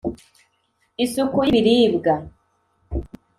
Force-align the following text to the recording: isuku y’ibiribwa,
isuku 1.03 1.37
y’ibiribwa, 1.47 2.13